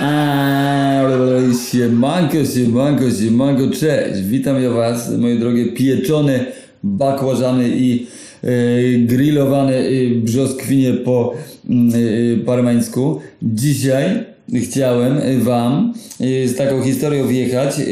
[0.00, 4.22] Eee, Siemanko, siemanko, siemanko, cześć.
[4.22, 6.44] Witam ja was, moje drogie pieczone
[6.82, 8.06] bakłażany i
[8.42, 8.48] e,
[8.98, 11.34] grillowane e, brzoskwinie po
[11.70, 13.20] mm, e, parmeńsku.
[13.42, 17.82] Dzisiaj chciałem wam e, z taką historią wjechać, e,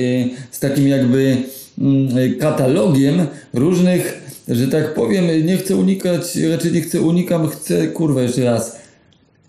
[0.51, 1.37] z takim jakby
[1.79, 7.87] mm, e, katalogiem różnych, że tak powiem, nie chcę unikać, raczej nie chcę unikam, chcę,
[7.87, 8.86] kurwa, jeszcze raz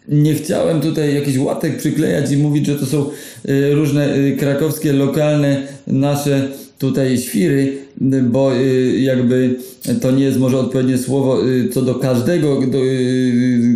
[0.07, 3.09] nie chciałem tutaj jakiś łatek przyklejać i mówić, że to są
[3.49, 6.47] y, różne y, krakowskie, lokalne nasze
[6.79, 7.77] tutaj świry,
[8.23, 9.55] bo y, jakby
[10.01, 11.39] to nie jest może odpowiednie słowo
[11.73, 12.79] co do każdego, do,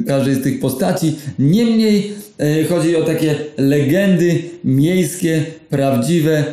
[0.08, 1.16] każdej z tych postaci.
[1.40, 2.12] Niemniej
[2.70, 6.44] chodzi o takie legendy miejskie, prawdziwe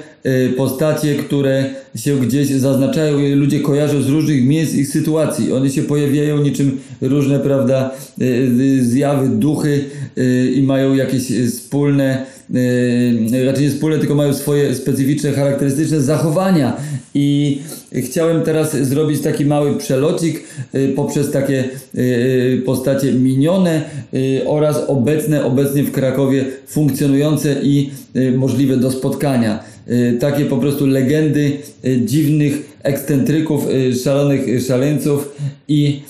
[0.57, 1.65] postacie, które
[1.97, 5.53] się gdzieś zaznaczają ludzie kojarzą z różnych miejsc i sytuacji.
[5.53, 9.85] One się pojawiają niczym różne, prawda, y, y, zjawy, duchy
[10.19, 16.01] y, i mają jakieś y, wspólne, y, raczej nie wspólne, tylko mają swoje specyficzne, charakterystyczne
[16.01, 16.77] zachowania.
[17.15, 17.59] I
[17.93, 20.45] chciałem teraz zrobić taki mały przelocik
[20.75, 23.83] y, poprzez takie y, postacie minione
[24.15, 29.78] y, oraz obecne, obecnie w Krakowie funkcjonujące i y, możliwe do spotkania.
[29.91, 31.53] Y, Takie po prostu legendy
[31.85, 35.37] y, dziwnych ekscentryków, y, szalonych szaleńców
[35.69, 36.03] i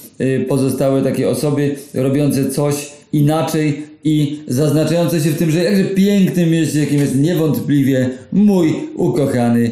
[0.48, 6.81] pozostałe takie osoby robiące coś inaczej i zaznaczające się w tym, że jakże pięknym mieście,
[6.81, 9.71] jakim jest niewątpliwie mój ukochany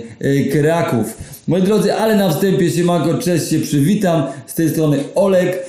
[0.52, 1.18] Kraków.
[1.48, 4.22] Moi drodzy, ale na wstępie siemanko, cześć się przywitam.
[4.46, 5.66] Z tej strony Olek,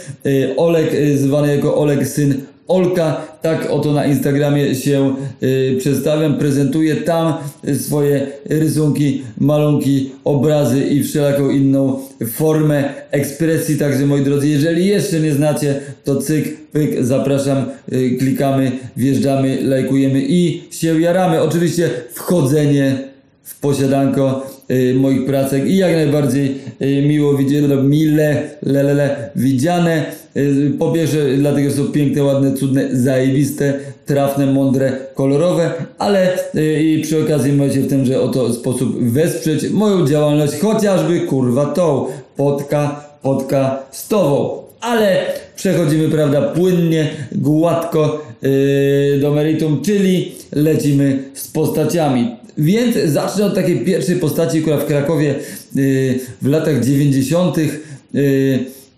[0.58, 7.34] Olek zwany jako Olek syn Olka, tak oto na Instagramie się y, przedstawiam, prezentuję tam
[7.80, 12.00] swoje rysunki, malunki, obrazy i wszelaką inną
[12.32, 13.78] formę ekspresji.
[13.78, 20.22] Także moi drodzy, jeżeli jeszcze nie znacie, to cyk, pyk, zapraszam, y, klikamy, wjeżdżamy, lajkujemy
[20.28, 21.42] i się jaramy.
[21.42, 22.98] Oczywiście wchodzenie
[23.44, 24.57] w posiadanko
[24.96, 30.06] moich pracek i jak najbardziej y, miło widziane, mile, lelele, widziane.
[30.38, 33.74] Y, po pierwsze, dlatego są piękne, ładne, cudne, zajebiste,
[34.06, 40.08] trafne, mądre, kolorowe, ale y, i przy okazji możecie w tenże oto sposób wesprzeć moją
[40.08, 42.06] działalność, chociażby kurwa tą
[42.36, 44.64] podka, podka stową.
[44.82, 52.47] Ale przechodzimy, prawda, płynnie, gładko yy, do meritum, czyli lecimy z postaciami.
[52.58, 55.36] Więc zacznę od takiej pierwszej postaci, która w Krakowie
[55.76, 57.58] yy, w latach 90.
[57.58, 57.70] Yy,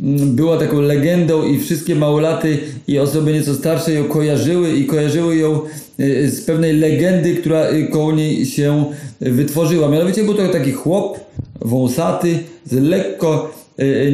[0.02, 5.36] mm, była taką legendą i wszystkie małolaty i osoby nieco starsze ją kojarzyły i kojarzyły
[5.36, 5.60] ją
[5.98, 8.86] yy, z pewnej legendy, która koło niej się
[9.22, 9.90] wytworzyła.
[9.90, 11.20] Mianowicie był to taki chłop
[11.62, 13.60] wąsaty z lekko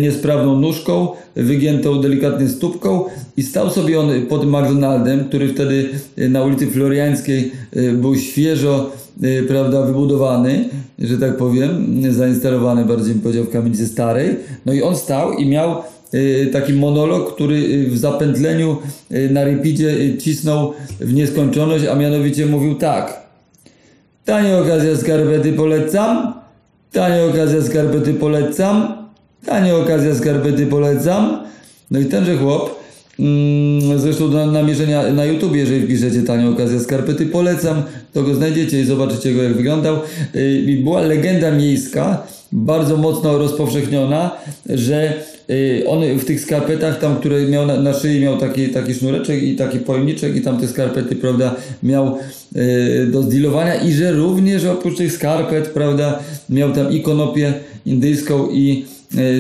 [0.02, 3.04] niesprawną nóżką, wygiętą delikatnie stópką
[3.38, 7.52] i stał sobie on pod McDonaldem, który wtedy na ulicy Floriańskiej
[7.94, 8.92] był świeżo
[9.48, 14.36] prawda, wybudowany, że tak powiem, zainstalowany bardziej bym powiedział w kamienicy starej.
[14.66, 18.78] No i on stał i miał e, taki monolog, który e, w zapętleniu
[19.30, 23.26] na repidzie cisnął w nieskończoność, a mianowicie mówił tak.
[24.26, 26.34] Tanie okazja skarpety polecam.
[26.92, 28.94] Tanie okazja skarpety polecam.
[29.46, 31.46] Tanie okazja skarpety polecam.
[31.92, 32.85] No i tenże chłop,
[33.98, 37.84] zresztą na, namierzenia na YouTube, jeżeli wpiszecie tanie okazja skarpety polecam,
[38.14, 39.98] to go znajdziecie i zobaczycie go jak wyglądał.
[40.68, 44.32] I była legenda miejska, bardzo mocno rozpowszechniona,
[44.70, 45.14] że
[45.48, 49.44] yy, on w tych skarpetach, tam, które miał na, na szyi, miał taki, taki sznureczek
[49.44, 52.18] i taki pojemniczek i tam te skarpety, prawda, miał
[52.56, 57.54] yy, do zdealowania i że również oprócz tych skarpet, prawda, miał tam i konopię
[57.86, 58.86] indyjską i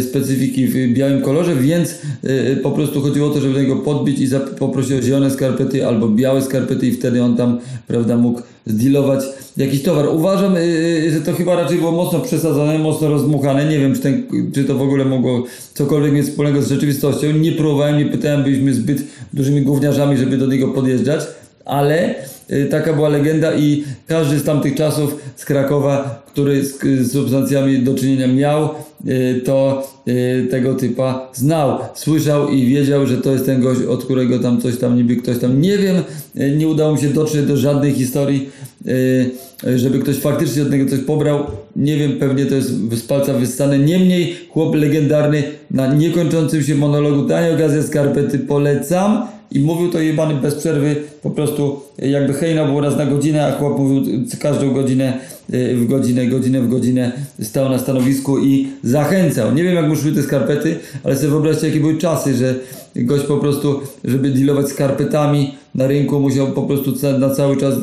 [0.09, 4.27] specyfiki w białym kolorze, więc e, po prostu chodziło o to, żeby go podbić i
[4.59, 9.23] poprosić o zielone skarpety albo białe skarpety i wtedy on tam, prawda, mógł zdealować
[9.57, 10.05] jakiś towar.
[10.09, 13.65] Uważam, e, e, że to chyba raczej było mocno przesadzone, mocno rozmuchane.
[13.65, 15.43] Nie wiem, czy, ten, czy to w ogóle mogło
[15.73, 17.31] cokolwiek mieć wspólnego z rzeczywistością.
[17.31, 19.03] Nie próbowałem, nie pytałem, byliśmy zbyt
[19.33, 21.21] dużymi gówniarzami, żeby do niego podjeżdżać,
[21.65, 22.15] ale
[22.51, 27.79] y, taka była legenda i każdy z tamtych czasów z Krakowa, który z, z substancjami
[27.79, 28.69] do czynienia miał,
[29.07, 34.03] y, to y, tego typa znał, słyszał i wiedział, że to jest ten gość, od
[34.03, 35.95] którego tam coś tam niby ktoś tam, nie wiem,
[36.39, 38.49] y, nie udało mi się dotrzeć do żadnej historii,
[38.87, 39.31] y,
[39.75, 41.39] żeby ktoś faktycznie od niego coś pobrał,
[41.75, 47.25] nie wiem, pewnie to jest z palca wyssane, niemniej chłop legendarny na niekończącym się monologu,
[47.25, 52.81] danie okazję skarpety polecam i mówił to jebany bez przerwy, po prostu jakby hejna było
[52.81, 54.03] raz na godzinę, a chłop mówił
[54.39, 55.19] każdą godzinę
[55.53, 57.11] y, w godzinę, godzinę w godzinę
[57.41, 59.53] stał na stanowisku i zachęcał.
[59.53, 62.55] Nie wiem jak mu szły te skarpety, ale sobie wyobraźcie jakie były czasy, że
[62.95, 67.75] gość po prostu, żeby dealować skarpetami na rynku musiał po prostu na cały czas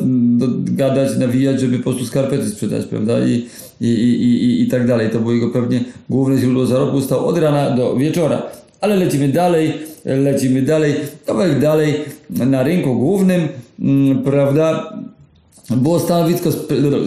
[0.63, 3.25] gadać, nawijać, żeby po prostu skarpety sprzedać, prawda?
[3.25, 3.45] I,
[3.81, 5.09] i, i, i, i tak dalej.
[5.09, 7.01] To było jego pewnie główne źródło zarobku.
[7.01, 8.43] Stał od rana do wieczora.
[8.81, 9.73] Ale lecimy dalej,
[10.05, 10.95] lecimy dalej,
[11.25, 11.93] kawałek dalej
[12.29, 13.47] na rynku głównym,
[13.79, 14.93] mm, prawda?
[15.69, 16.49] Było stanowisko,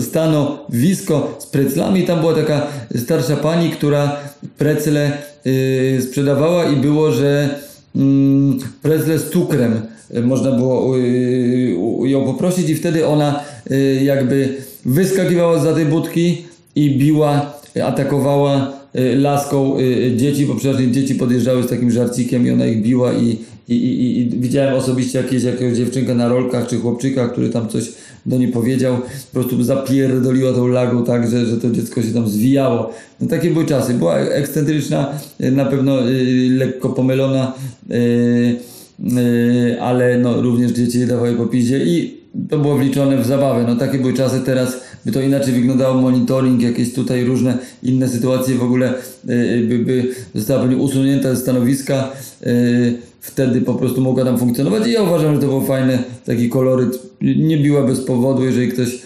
[0.00, 2.02] stanowisko z preclami.
[2.02, 2.66] Tam była taka
[2.96, 4.16] starsza pani, która
[4.58, 5.12] precle
[5.44, 7.58] yy, sprzedawała i było, że
[7.96, 9.80] mm, precle z cukrem
[10.16, 13.40] y, można było yy, ją poprosić i wtedy ona
[13.70, 14.54] yy, jakby
[14.84, 16.44] wyskakiwała za tej budki
[16.74, 17.52] i biła,
[17.84, 23.12] atakowała laską y, dzieci, bo przeważnie dzieci podjeżdżały z takim żarcikiem i ona ich biła
[23.12, 23.38] i,
[23.68, 25.42] i, i, i widziałem osobiście jakieś,
[25.76, 27.92] dziewczynka na rolkach czy chłopczyka, który tam coś
[28.26, 28.96] do niej powiedział,
[29.32, 32.90] po prostu zapierdoliła tą lagą tak, że, że to dziecko się tam zwijało.
[33.20, 33.94] No takie były czasy.
[33.94, 37.52] Była ekscentryczna, y, na pewno y, lekko pomylona,
[37.90, 38.56] y,
[39.18, 42.20] y, ale no, również dzieci dawały po piździe i
[42.50, 43.64] to było wliczone w zabawę.
[43.68, 48.54] No takie były czasy, teraz by to inaczej wyglądało, monitoring, jakieś tutaj różne inne sytuacje
[48.54, 48.94] w ogóle
[49.28, 52.12] y, by, by została pewnie usunięta ze stanowiska,
[52.46, 56.48] y, wtedy po prostu mogła tam funkcjonować i ja uważam, że to był fajny taki
[56.48, 56.98] koloryt.
[57.20, 58.98] Nie biła bez powodu, jeżeli ktoś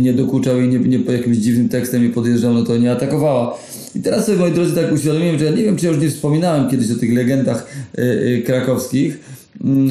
[0.00, 3.58] nie dokuczał i nie, nie jakimś dziwnym tekstem nie podjeżdżał, no to nie atakowała.
[3.94, 6.10] I teraz sobie, moi drodzy, tak uświadomiłem, że ja nie wiem, czy ja już nie
[6.10, 7.66] wspominałem kiedyś o tych legendach
[8.44, 9.18] krakowskich,
[9.64, 9.90] mm,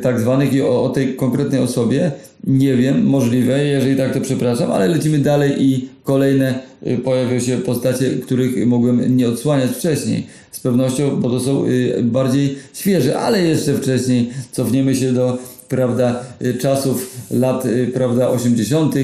[0.00, 2.12] tak zwanych i o, o tej konkretnej osobie.
[2.46, 7.56] Nie wiem, możliwe, jeżeli tak to przepraszam, ale lecimy dalej i kolejne y, pojawią się
[7.56, 10.26] postacie, których mogłem nie odsłaniać wcześniej.
[10.52, 15.38] Z pewnością, bo to są y, bardziej świeże, ale jeszcze wcześniej cofniemy się do
[15.68, 17.64] prawda, y, czasów lat
[17.94, 18.94] prawda, 80.,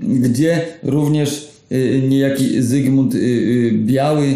[0.00, 1.48] gdzie również
[2.08, 3.14] niejaki Zygmunt
[3.72, 4.34] Biały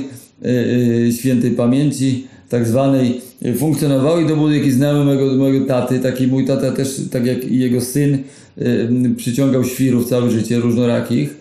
[1.19, 5.99] świętej pamięci, tak zwanej, y, funkcjonował i to był jakiś mojego, mojego taty.
[5.99, 8.19] Taki mój tata też, tak jak i jego syn,
[8.59, 11.37] y, przyciągał świrów całe życie, różnorakich.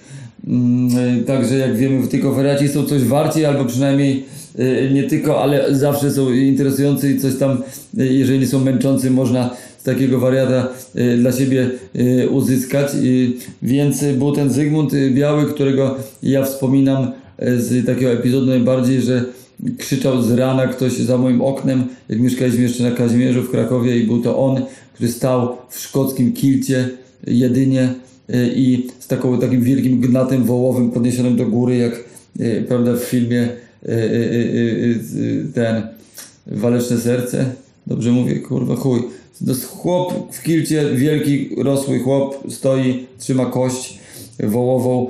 [0.48, 4.24] Mm, y, Także jak wiemy, tylko wariaci są coś warci, albo przynajmniej
[4.94, 7.58] nie tylko, ale zawsze są interesujący i coś tam,
[7.94, 10.68] jeżeli nie są męczący, można z takiego wariata
[11.18, 11.70] dla siebie
[12.30, 12.88] uzyskać.
[13.62, 17.12] Więc był ten Zygmunt Biały, którego ja wspominam
[17.58, 19.26] z takiego epizodu najbardziej, że
[19.78, 24.04] krzyczał z rana ktoś za moim oknem, jak mieszkaliśmy jeszcze na Kazimierzu w Krakowie i
[24.04, 24.62] był to on,
[24.94, 26.90] który stał w szkockim kilcie
[27.28, 27.94] jedynie
[28.30, 32.04] y, i z taką, takim wielkim gnatem wołowym podniesionym do góry, jak
[32.40, 33.50] y, prawda w filmie
[33.90, 35.82] y, ten
[36.48, 37.46] Waleczne Serce.
[37.88, 39.00] Dobrze mówię, kurwa chuj.
[39.68, 44.00] Chłop w kilcie, wielki, rosły chłop, stoi, trzyma kość
[44.44, 45.08] wołową,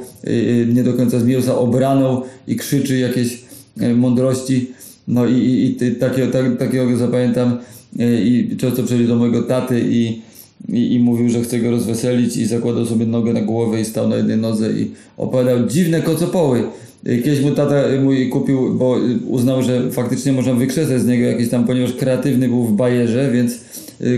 [0.74, 3.49] nie do końca z mięsa obraną i krzyczy jakieś
[3.96, 4.68] mądrości.
[5.08, 7.58] No i, i, i takiego, tak, takiego go zapamiętam
[8.00, 10.22] y, i często przychodził do mojego taty i,
[10.70, 14.10] i, i mówił, że chce go rozweselić i zakładał sobie nogę na głowę i stał
[14.10, 16.64] na jednej nodze i opowiadał dziwne kocopoły.
[17.08, 18.98] Y, Kiedyś mu tata mój kupił, bo
[19.28, 23.60] uznał, że faktycznie można wykrzesać z niego jakieś tam, ponieważ kreatywny był w bajerze, więc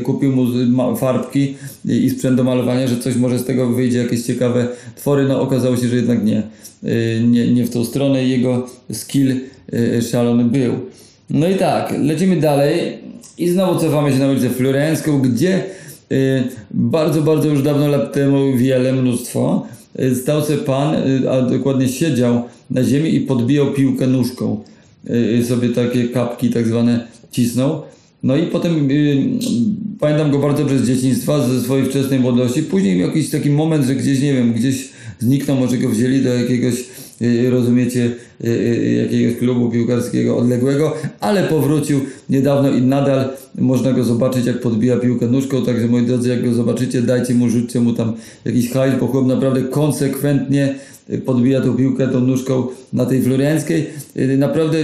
[0.04, 1.56] kupił mu farbki
[1.86, 5.28] i, sprzęt do malowania, że coś może z tego wyjdzie, jakieś ciekawe twory.
[5.28, 6.44] No okazało się, że jednak nie.
[6.84, 9.32] Y, Nie, nie w tą stronę jego skill
[9.74, 10.74] y, szalony był.
[11.30, 12.98] No i tak, lecimy dalej
[13.38, 15.64] i znowu cofamy się na ulicę Florencką, gdzie
[16.12, 19.68] y, bardzo, bardzo już dawno lat temu, wiele, mnóstwo,
[20.00, 24.60] y, stał sobie pan, y, a dokładnie siedział na ziemi i podbijał piłkę nóżką.
[25.10, 27.82] Y, sobie takie kapki tak zwane cisnął.
[28.24, 29.18] No i potem y,
[30.02, 32.64] pamiętam go bardzo dobrze z dzieciństwa, ze swojej wczesnej młodości.
[32.64, 34.90] Później jakiś taki moment, że gdzieś, nie wiem, gdzieś
[35.20, 36.74] zniknął, może go wzięli do jakiegoś,
[37.50, 38.12] rozumiecie,
[38.44, 42.00] y, y, jakiegoś klubu piłkarskiego odległego, ale powrócił
[42.30, 45.66] niedawno i nadal można go zobaczyć, jak podbija piłkę nóżką.
[45.66, 48.14] Także moi drodzy, jak go zobaczycie, dajcie mu, rzućcie mu tam
[48.46, 50.76] jakiś hajs, bo chłop naprawdę konsekwentnie
[51.10, 53.88] y, podbija tą piłkę tą nóżką na tej florenckiej.
[54.18, 54.78] Y, Naprawdę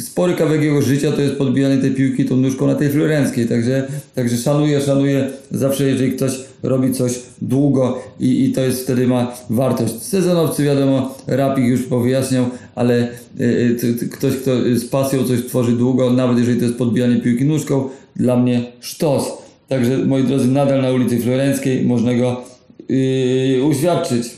[0.00, 3.46] spory kawałek jego życia to jest podbijanie tej piłki tą nóżką na tej florenckiej.
[3.48, 9.06] Także, także szanuję, szanuję zawsze, jeżeli ktoś robi coś długo i, i to jest wtedy
[9.06, 10.02] ma wartość.
[10.02, 13.08] Sezonowcy wiadomo, rapik już powyjaśniał, ale
[13.40, 17.44] y, y, ktoś, kto z pasją coś tworzy długo, nawet jeżeli to jest podbijanie piłki
[17.44, 19.32] nóżką, dla mnie sztos.
[19.68, 22.40] Także moi drodzy, nadal na ulicy Florenckiej można go
[22.88, 24.30] yy, uświadczyć.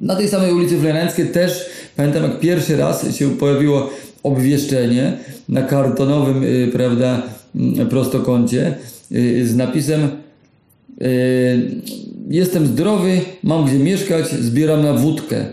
[0.00, 3.90] Na tej samej ulicy Florenckiej też pamiętam jak pierwszy raz się pojawiło
[4.22, 7.22] obwieszczenie na kartonowym, y, prawda,
[7.54, 8.74] mm, prostokącie
[9.12, 10.10] y, z napisem y,
[12.30, 15.44] Jestem zdrowy, mam gdzie mieszkać, zbieram na wódkę.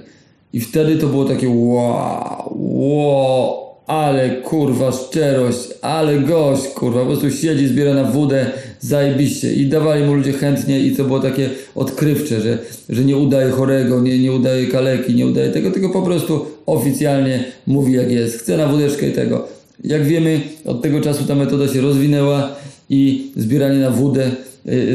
[0.53, 7.31] I wtedy to było takie wow, wow, ale kurwa szczerość, ale gość, kurwa, po prostu
[7.31, 8.45] siedzi, zbiera na wódę,
[8.79, 9.53] zajebiście.
[9.53, 12.57] I dawali mu ludzie chętnie i to było takie odkrywcze, że,
[12.89, 17.43] że nie udaje chorego, nie, nie udaje kaleki, nie udaje tego, tylko po prostu oficjalnie
[17.67, 18.39] mówi jak jest.
[18.39, 19.47] Chce na wódeczkę i tego.
[19.83, 22.55] Jak wiemy, od tego czasu ta metoda się rozwinęła
[22.89, 24.31] i zbieranie na wódę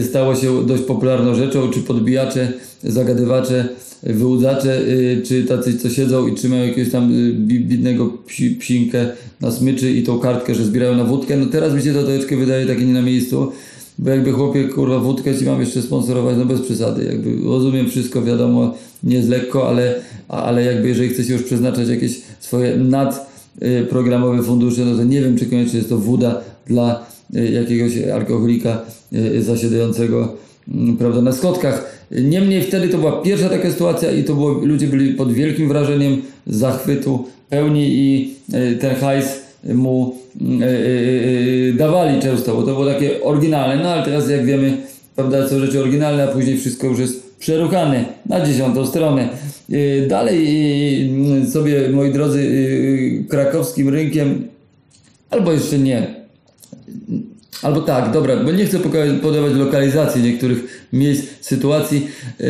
[0.03, 2.53] stało się dość popularną rzeczą, czy podbijacze,
[2.85, 3.69] zagadywacze,
[4.03, 9.09] wyłudzacze, y, czy tacy, co siedzą i trzymają jakiegoś tam y, bi- bidnego psi, psinkę
[9.41, 11.37] na smyczy i tą kartkę, że zbierają na wódkę.
[11.37, 13.53] No teraz mi się to troszeczkę wydaje takie nie na miejscu,
[13.99, 18.23] bo jakby chłopie, kurwa, wódkę ci mam jeszcze sponsorować, no bez przesady, jakby rozumiem wszystko,
[18.23, 19.95] wiadomo, nie jest lekko, ale,
[20.29, 25.39] ale jakby jeżeli chce się już przeznaczać jakieś swoje nadprogramowe fundusze, no to nie wiem,
[25.39, 28.83] czy koniecznie jest to woda dla y, jakiegoś alkoholika
[29.13, 30.37] y, zasiadającego
[30.69, 32.01] mm, prawda, na schodkach.
[32.11, 36.23] Niemniej wtedy to była pierwsza taka sytuacja i to było, ludzie byli pod wielkim wrażeniem
[36.47, 42.87] zachwytu pełni i y, ten hajs mu y, y, y, dawali często, bo to było
[42.87, 44.77] takie oryginalne, no ale teraz jak wiemy,
[45.17, 49.29] prawda, są rzeczy oryginalne, a później wszystko już jest przeruchane na dziesiątą stronę.
[49.71, 54.49] Y, Dalej y, sobie, moi drodzy, y, krakowskim rynkiem,
[55.31, 56.20] albo jeszcze nie,
[57.63, 58.79] Albo tak, dobra, bo nie chcę
[59.23, 62.07] podawać lokalizacji niektórych miejsc, sytuacji,
[62.41, 62.47] yy,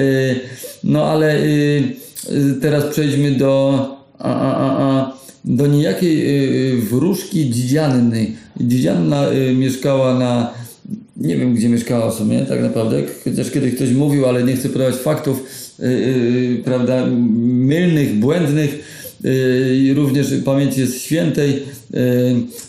[0.85, 1.83] no ale yy,
[2.31, 3.85] yy, teraz przejdźmy do,
[4.19, 5.13] a, a, a,
[5.45, 6.27] do niejakiej
[6.77, 8.27] wróżki Dzidzianny.
[8.61, 10.55] Dzidzianna mieszkała na,
[11.17, 14.69] nie wiem gdzie mieszkała w sumie tak naprawdę, chociaż kiedyś ktoś mówił, ale nie chcę
[14.69, 15.45] podawać faktów,
[16.65, 17.07] prawda,
[17.41, 18.79] mylnych, błędnych,
[19.95, 21.51] również pamięci jest świętej,
[21.91, 22.01] yy,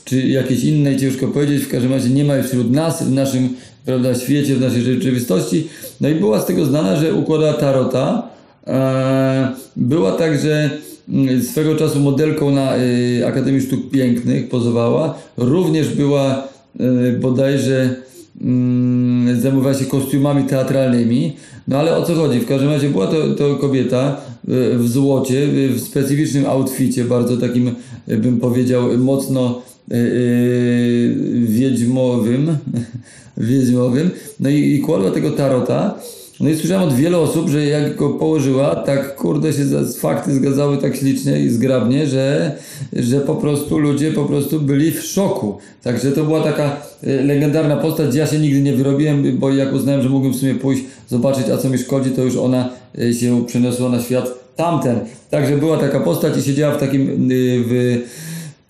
[0.06, 3.50] czy jakiejś innej, ciężko powiedzieć, w każdym razie nie ma jej wśród nas, w naszym
[3.86, 5.68] prawda, świecie, w naszej rzeczywistości.
[6.02, 8.30] No i była z tego znana, że układała tarota.
[8.68, 10.70] Eee, Była także
[11.10, 15.18] mm, swego czasu modelką na y, Akademii Sztuk Pięknych, pozowała.
[15.38, 16.48] Również była
[16.80, 17.96] y, bodajże
[18.44, 21.34] mm, zajmowała się kostiumami teatralnymi.
[21.68, 22.40] No ale o co chodzi?
[22.40, 24.18] W każdym razie była to, to kobieta
[24.50, 27.72] y, w złocie, y, w specyficznym outficie, bardzo takim,
[28.10, 32.58] y, bym powiedział, mocno y, y, wiedźmowym.
[33.38, 34.10] wiedźmowym.
[34.40, 35.96] No i, i kładła tego tarota.
[36.42, 39.64] No i słyszałem od wielu osób, że jak go położyła, tak kurde się
[40.00, 42.56] fakty zgadzały tak ślicznie i zgrabnie, że,
[42.94, 45.58] że po prostu ludzie po prostu byli w szoku.
[45.84, 48.16] Także to była taka e, legendarna postać.
[48.16, 51.58] Ja się nigdy nie wyrobiłem, bo jak uznałem, że mógłbym w sumie pójść, zobaczyć, a
[51.58, 52.70] co mi szkodzi, to już ona
[53.00, 55.00] e, się przeniosła na świat tamten.
[55.30, 58.02] Także była taka postać i siedziała w takim y, w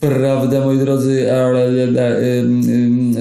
[0.02, 1.88] prawda, moi drodzy, e, e,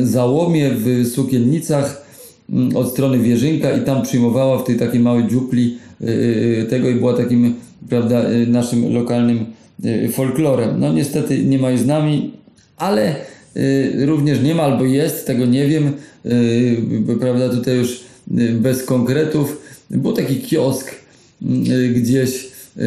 [0.00, 2.09] e, załomie w sukiennicach
[2.74, 6.94] od strony Wierzynka i tam przyjmowała w tej takiej małej dziupli y, y, tego i
[6.94, 7.54] była takim,
[7.88, 9.46] prawda, y, naszym lokalnym
[9.84, 10.80] y, folklorem.
[10.80, 12.32] No niestety nie ma jej z nami,
[12.76, 13.14] ale
[13.56, 15.92] y, również nie ma albo jest, tego nie wiem,
[16.26, 18.00] y, prawda, tutaj już
[18.38, 19.62] y, bez konkretów.
[19.90, 20.94] Był taki kiosk
[21.42, 22.44] y, gdzieś
[22.76, 22.82] y,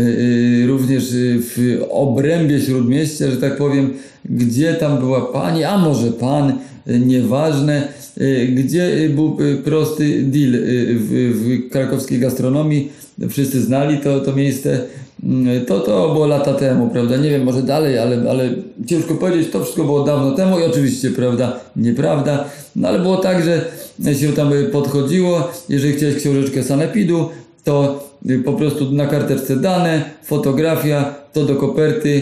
[0.64, 3.94] y, również y, w obrębie Śródmieścia, że tak powiem,
[4.26, 6.54] gdzie tam była pani, a może pan, y,
[6.88, 7.88] nieważne,
[8.22, 12.92] y, gdzie był y, prosty deal y, w, w krakowskiej gastronomii,
[13.30, 14.80] wszyscy znali to, to miejsce,
[15.24, 18.50] Mm, to, to było lata temu, prawda, nie wiem, może dalej, ale, ale
[18.88, 23.44] ciężko powiedzieć, to wszystko było dawno temu i oczywiście, prawda, nieprawda, no ale było tak,
[23.44, 27.30] że się tam podchodziło, jeżeli chciałeś książeczkę sanepidu,
[27.64, 28.04] to
[28.46, 32.22] po prostu na karteczce dane, fotografia, to do koperty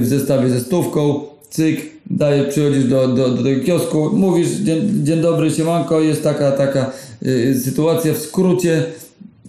[0.00, 1.20] w zestawie ze stówką,
[1.56, 6.52] cyk, daje, przychodzisz do, do, do tego kiosku, mówisz dzień, dzień dobry, siemanko, jest taka,
[6.52, 6.90] taka
[7.26, 8.82] y, sytuacja w skrócie,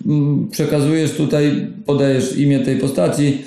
[0.05, 3.37] mm, przekazujesz tutaj, podajesz imię tej postaci,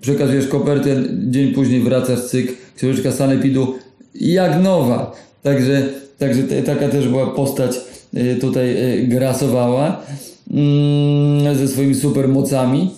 [0.00, 3.74] przekazujesz kopertę, dzień później wracasz, cyk, książeczka sanepidu,
[4.14, 5.12] jak nowa.
[5.42, 7.80] Także, także taka też była postać
[8.16, 10.02] y, tutaj y, grasowała
[10.50, 12.90] mm, ze swoimi supermocami.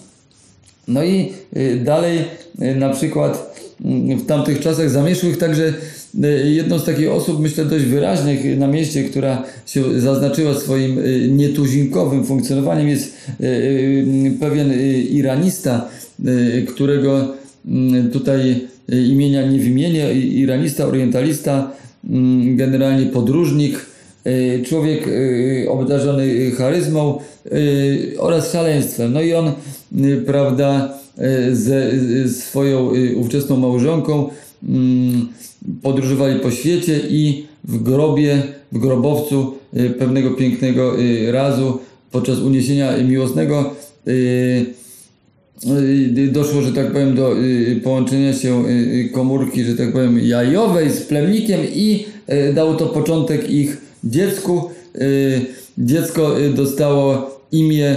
[0.88, 2.18] No i y, dalej
[2.62, 3.51] y, na przykład
[4.18, 5.74] w tamtych czasach zamieszłych także
[6.24, 11.28] y, jedną z takich osób, myślę dość wyraźnych na mieście, która się zaznaczyła swoim y,
[11.28, 14.72] nietuzinkowym funkcjonowaniem jest y, pewien
[15.10, 15.88] iranista,
[16.68, 17.28] którego
[17.66, 18.68] mm, tutaj
[19.08, 21.70] imienia nie wymienię, iranista, orientalista,
[22.10, 23.86] mm, generalnie podróżnik,
[24.64, 25.08] człowiek
[25.68, 27.18] obdarzony charyzmą
[28.18, 29.12] oraz szaleństwem.
[29.12, 29.52] No i on,
[30.26, 30.98] prawda,
[31.52, 34.28] ze y, swoją y, ówczesną małżonką
[34.68, 35.28] mm,
[35.82, 38.42] podróżowali po świecie i w grobie,
[38.72, 40.96] w grobowcu y, pewnego pięknego
[41.30, 41.78] razu
[42.10, 43.74] podczas uniesienia miłosnego
[46.32, 47.36] doszło, że tak powiem, do
[47.84, 48.64] połączenia się
[49.12, 52.04] komórki, że tak powiem, jajowej z plemnikiem i
[52.54, 54.70] dało to początek ich dziecku.
[55.78, 57.96] Dziecko dostało imię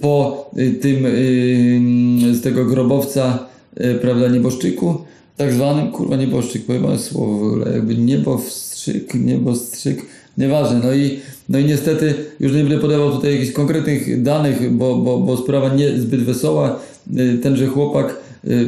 [0.00, 3.46] po y, tym y, z tego grobowca,
[3.80, 4.94] y, prawda, nieboszczyku,
[5.36, 10.06] tak zwanym, kurwa, nieboszczyk, pojebane słowo w ogóle, jakby niebowstrzyk, niebostrzyk,
[10.38, 14.96] nieważne, no i, no i niestety już nie będę podawał tutaj jakichś konkretnych danych, bo,
[14.96, 16.80] bo, bo sprawa nie zbyt wesoła,
[17.42, 18.16] tenże chłopak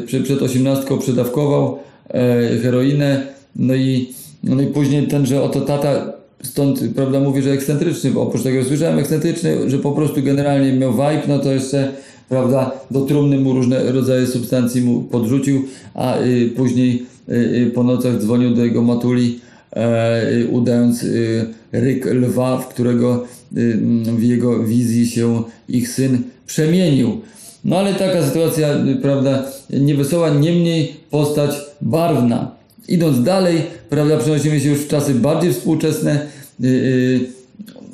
[0.07, 1.79] przed, przed osiemnastką przedawkował
[2.09, 3.27] e, heroinę,
[3.57, 4.13] no i,
[4.45, 8.99] no i później tenże oto tata stąd, prawda, mówi, że ekscentryczny, bo oprócz tego, słyszałem
[8.99, 11.93] ekscentryczny, że po prostu generalnie miał vibe, no to jeszcze,
[12.29, 15.65] prawda, do trumny mu różne rodzaje substancji mu podrzucił,
[15.95, 19.41] a y, później y, y, po nocach dzwonił do jego matuli,
[19.77, 23.25] e, y, udając y, ryk lwa, w którego
[23.57, 27.21] y, mm, w jego wizji się ich syn przemienił.
[27.65, 28.69] No ale taka sytuacja,
[29.03, 32.58] prawda, niewesoła, niemniej postać barwna.
[32.89, 36.27] Idąc dalej, prawda, przenosimy się już w czasy bardziej współczesne.
[36.61, 37.21] Yy, yy,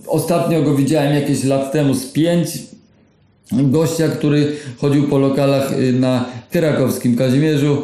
[0.06, 2.48] ostatnio go widziałem jakieś lat temu z pięć.
[3.52, 7.82] Gościa, który chodził po lokalach yy, na krakowskim Kazimierzu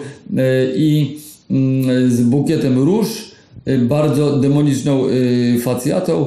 [0.76, 1.18] i
[1.50, 3.30] yy, z bukietem róż,
[3.78, 5.04] bardzo demoniczną
[5.62, 6.26] facjatą,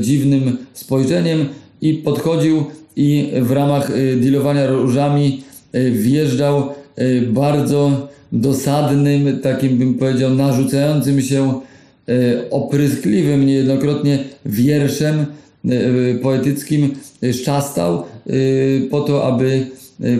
[0.00, 1.46] dziwnym spojrzeniem
[1.80, 2.64] i podchodził
[2.96, 5.42] i w ramach y, dealowania różami
[5.74, 11.60] y, wjeżdżał y, bardzo dosadnym, takim bym powiedział, narzucającym się
[12.08, 15.26] y, opryskliwym niejednokrotnie wierszem
[15.64, 16.94] y, poetyckim
[17.32, 19.66] szczastał y, po to, aby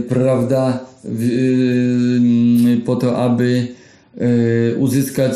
[0.08, 0.90] prawda
[2.84, 3.66] po to, aby
[4.78, 5.32] uzyskać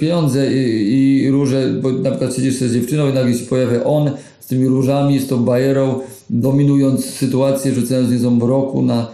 [0.00, 4.46] pieniądze i, róże, bo na przykład siedzisz z dziewczyną i nagle się pojawia on z
[4.46, 6.00] tymi różami, z tą bajerą,
[6.30, 9.08] dominując sytuację, rzucając niezą mroku na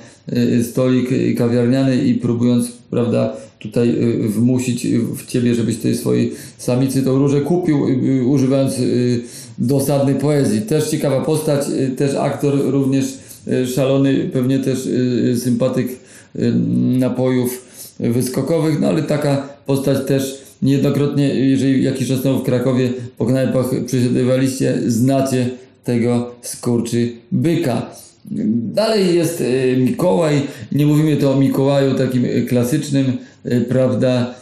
[0.63, 7.03] stolik y, kawiarniany i próbując, prawda, tutaj y, wmusić w ciebie, żebyś tej swojej samicy
[7.03, 9.21] tą różę kupił, y, y, używając y,
[9.59, 10.61] dosadnej poezji.
[10.61, 13.05] Też ciekawa postać, y, też aktor również
[13.49, 16.53] y, szalony, pewnie też y, sympatyk y,
[16.99, 17.67] napojów
[18.01, 23.67] wyskokowych, no ale taka postać też niejednokrotnie, jeżeli jakiś czas temu w Krakowie po knajpach
[23.87, 25.51] przesiadywaliście, znacie
[25.85, 27.91] tego skurczy byka.
[28.31, 33.13] Dalej jest e, Mikołaj, nie mówimy to o Mikołaju takim e, klasycznym,
[33.45, 34.35] e, prawda,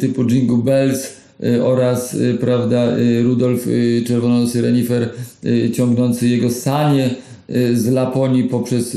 [0.00, 1.12] typu Jingle Bells
[1.62, 2.88] oraz, prawda,
[3.22, 3.66] Rudolf
[4.06, 5.08] Czerwonosy Renifer
[5.72, 7.10] ciągnący jego sanie
[7.72, 8.96] z Laponii poprzez,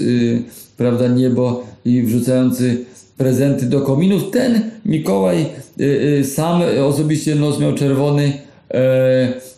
[0.78, 2.86] prawda, niebo i wrzucający
[3.18, 4.32] prezenty do kominów.
[4.32, 5.46] Ten Mikołaj
[5.80, 5.84] y,
[6.20, 8.34] y, sam osobiście nos miał czerwony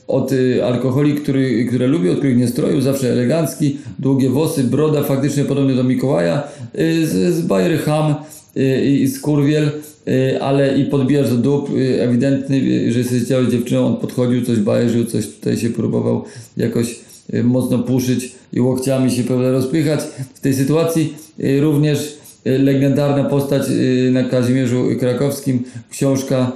[0.07, 5.03] od y, alkoholi, który, które lubi, od których nie stroił, zawsze elegancki, długie włosy, broda,
[5.03, 6.43] faktycznie podobny do Mikołaja,
[6.79, 8.15] y, z, z Bayer Ham
[8.57, 9.71] y, i skurwiel,
[10.07, 15.05] y, ale i podbijacz do dup, ewidentny, że jesteś ciało dziewczyną, on podchodził, coś bajerzył,
[15.05, 16.23] coś tutaj się próbował
[16.57, 16.99] jakoś
[17.43, 19.99] mocno puszyć i łokciami się pewnie rozpychać.
[20.33, 21.13] W tej sytuacji
[21.59, 23.63] również legendarna postać
[24.11, 26.51] na Kazimierzu Krakowskim, książka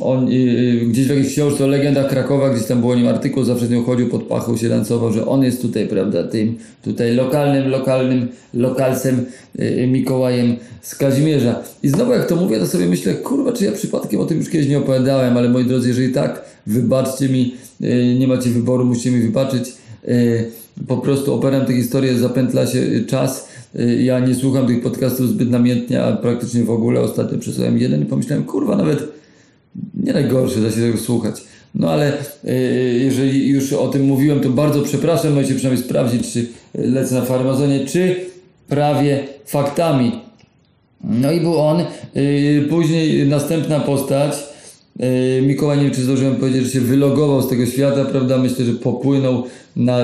[0.00, 3.06] on, y, y, gdzieś w jakiejś książce o legendach Krakowa, gdzieś tam było o nim
[3.06, 6.56] artykuł, zawsze z nią chodził pod pachą, się lancował, że on jest tutaj, prawda, tym
[6.82, 9.24] tutaj lokalnym, lokalnym lokalsem
[9.60, 11.62] y, Mikołajem z Kazimierza.
[11.82, 14.50] I znowu jak to mówię, to sobie myślę, kurwa, czy ja przypadkiem o tym już
[14.50, 17.54] kiedyś nie opowiadałem, ale moi drodzy, jeżeli tak, wybaczcie mi,
[18.18, 19.72] nie macie wyboru, musicie mi wybaczyć.
[20.86, 23.47] Po prostu operam tę historię, zapętla się czas.
[23.76, 27.00] Y, Ja nie słucham tych podcastów zbyt namiętnie, a praktycznie w ogóle.
[27.00, 29.04] Ostatnio przesłuchałem jeden i pomyślałem, kurwa, nawet
[30.04, 31.44] nie najgorsze, da się tego słuchać.
[31.74, 32.12] No ale
[32.44, 37.22] y, jeżeli już o tym mówiłem, to bardzo przepraszam, możecie przynajmniej sprawdzić, czy lecę na
[37.22, 38.16] farmazonie, czy
[38.68, 40.12] prawie faktami.
[41.04, 41.80] No i był on.
[42.16, 44.32] Y, później następna postać.
[45.42, 48.38] Mikołaj, nie wiem czy zdążyłem powiedzieć, że się wylogował z tego świata, prawda?
[48.38, 49.42] Myślę, że popłynął
[49.76, 49.98] na,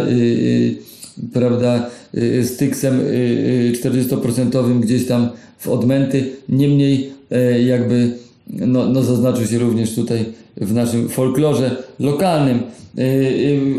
[1.33, 6.31] prawda, y, z tyksem y, y, 40% gdzieś tam w odmęty.
[6.49, 8.13] Niemniej y, jakby
[8.49, 10.25] no, no zaznaczył się również tutaj
[10.57, 12.59] w naszym folklorze lokalnym.
[12.99, 13.03] Y,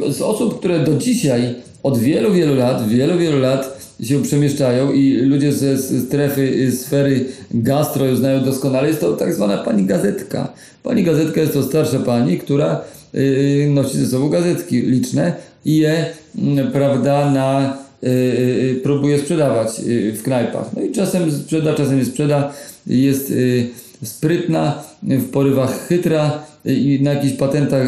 [0.08, 4.92] y, Z osób, które do dzisiaj od wielu, wielu lat, wielu, wielu lat się przemieszczają
[4.92, 9.86] i ludzie ze strefy, y, sfery gastro ją znają doskonale, jest to tak zwana pani
[9.86, 10.54] gazetka.
[10.84, 12.82] Pani gazetka jest to starsza pani, która
[13.16, 15.34] y, nosi ze sobą gazetki liczne
[15.66, 16.06] i je,
[16.38, 20.70] mm, prawda, na, y, y, próbuje sprzedawać y, w knajpach.
[20.76, 22.54] No i czasem sprzeda, czasem nie sprzeda.
[22.88, 23.70] jest y,
[24.04, 27.88] sprytna, w porywach chytra i na jakichś patentach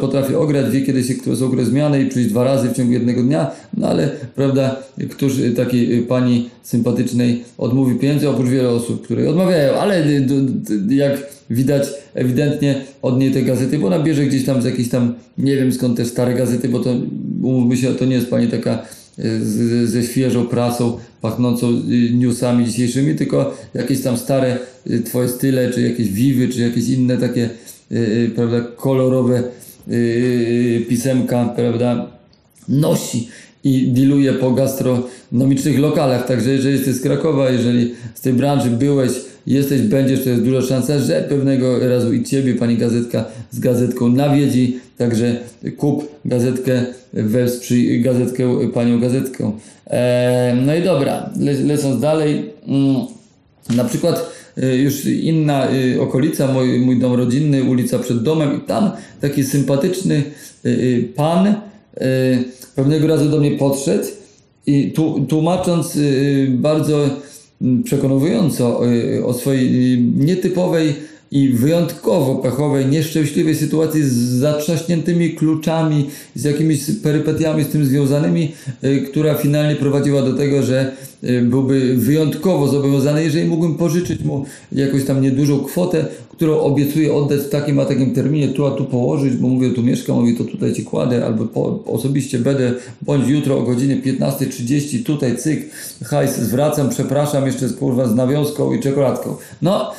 [0.00, 3.22] potrafi ograć, wie kiedy się kto są zmiany i przyjść dwa razy w ciągu jednego
[3.22, 4.76] dnia, no ale prawda,
[5.10, 10.26] któż takiej y, pani sympatycznej odmówi pieniędzy, oprócz wiele osób, które odmawiają, ale y,
[10.88, 11.82] jak widać
[12.14, 15.72] ewidentnie od niej te gazety, bo ona bierze gdzieś tam z jakiejś tam, nie wiem
[15.72, 16.94] skąd te stare gazety, bo to
[17.42, 18.82] umówmy się, to nie jest pani taka
[19.84, 24.58] ze świeżą prasą, pachnącą y, newsami dzisiejszymi, tylko jakieś tam stare
[24.90, 27.50] y, twoje style, czy jakieś wiwy, czy jakieś inne takie
[27.92, 29.42] y, prawda, kolorowe
[30.88, 32.10] pisemka, prawda,
[32.68, 33.28] nosi
[33.64, 36.26] i dealuje po gastronomicznych lokalach.
[36.26, 39.12] Także jeżeli jesteś z Krakowa, jeżeli z tej branży byłeś,
[39.46, 44.08] jesteś, będziesz, to jest duża szansa, że pewnego razu i Ciebie pani gazetka z gazetką
[44.08, 44.80] nawiedzi.
[44.98, 45.36] Także
[45.76, 49.52] kup gazetkę, wesprzyj gazetkę, panią gazetkę.
[49.86, 52.50] Eee, no i dobra, le, lecąc dalej.
[52.66, 53.06] Mm,
[53.76, 58.60] na przykład y, już inna y, okolica, mój, mój dom rodzinny, ulica przed domem i
[58.60, 60.22] tam taki sympatyczny
[60.66, 61.54] y, pan
[62.74, 64.04] pewnego razu do mnie podszedł
[64.66, 64.94] i
[65.28, 65.98] tłumacząc
[66.48, 67.10] bardzo
[67.62, 68.80] mm, przekonująco
[69.24, 70.94] o swojej nietypowej
[71.32, 78.52] i wyjątkowo pechowej, nieszczęśliwej sytuacji z zatrzaśniętymi kluczami, z jakimiś perypetiami z tym związanymi,
[78.84, 80.92] y, która finalnie prowadziła do tego, że
[81.24, 87.40] y, byłby wyjątkowo zobowiązany, jeżeli mógłbym pożyczyć mu jakąś tam niedużą kwotę, którą obiecuję oddać
[87.40, 90.44] w takim a takim terminie, tu a tu położyć, bo mówię, tu mieszkam, mówi, to
[90.44, 95.70] tutaj ci kładę, albo po, osobiście będę, bądź jutro o godzinie 15.30, tutaj cyk,
[96.04, 99.36] hajs zwracam, przepraszam, jeszcze kurwa z nawiązką i czekoladką.
[99.62, 99.92] No,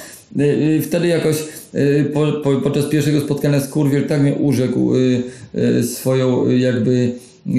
[0.82, 1.36] Wtedy jakoś
[1.76, 5.24] y, po, po, podczas pierwszego spotkania z Kurwiel tak mnie urzekł y,
[5.56, 7.12] y, swoją y, jakby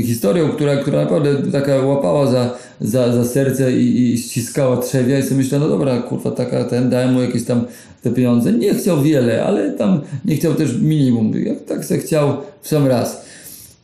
[0.07, 5.23] historią, która, która naprawdę taka łapała za, za, za serce i, i ściskała trzewia i
[5.23, 7.65] sobie myślę, no dobra, kurwa, taka ten, dałem mu jakieś tam
[8.03, 8.53] te pieniądze.
[8.53, 11.33] Nie chciał wiele, ale tam nie chciał też minimum.
[11.45, 13.25] Jak tak se chciał w sam raz.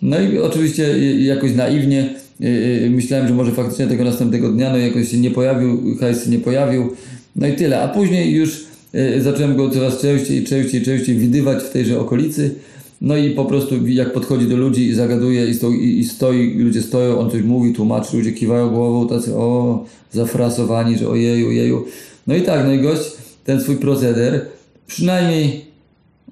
[0.02, 2.46] No i oczywiście y, jakoś naiwnie y,
[2.84, 6.30] y, myślałem, że może faktycznie tego następnego dnia, no jakoś się nie pojawił, hajs się
[6.30, 6.92] nie pojawił.
[7.36, 7.82] No i tyle.
[7.82, 8.69] A później już y,
[9.18, 12.54] zacząłem go coraz częściej, częściej, częściej widywać w tejże okolicy.
[13.00, 16.54] No i po prostu jak podchodzi do ludzi i zagaduje i, sto, i, i stoi,
[16.58, 21.84] ludzie stoją, on coś mówi, tłumaczy, ludzie kiwają głową, tacy o, zafrasowani, że ojeju, ojeju.
[22.26, 23.02] No i tak, no i gość
[23.44, 24.46] ten swój proceder
[24.86, 25.64] przynajmniej